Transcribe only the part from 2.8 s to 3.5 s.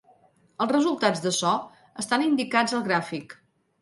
gràfic.